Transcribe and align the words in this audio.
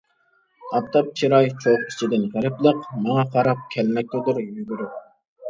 ئاپتاپ 0.77 1.11
چىراي 1.19 1.49
چوغ 1.65 1.77
ئىچىدىن 1.89 2.23
غېرىبلىق، 2.31 2.81
ماڭا 3.05 3.27
قاراپ 3.37 3.63
كەلمەكتىدۇر 3.77 4.43
يۈگۈرۈپ. 4.49 4.99